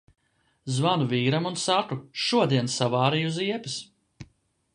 [0.77, 3.79] Zvanu vīram un saku: "Šodien savārīju ziepes!"